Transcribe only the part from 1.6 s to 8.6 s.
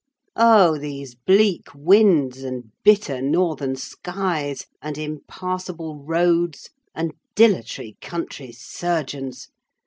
winds and bitter northern skies, and impassable roads, and dilatory country